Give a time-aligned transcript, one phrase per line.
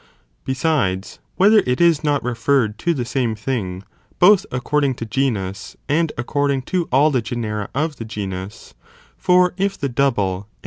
[0.45, 3.35] Besides, whether it is not referred to the same tn.
[3.37, 3.83] Oraceord thing,
[4.17, 8.05] both according to genus and according to ἰδ teal the all the genera of the
[8.05, 8.73] genus,
[9.15, 10.57] for if the double and genus.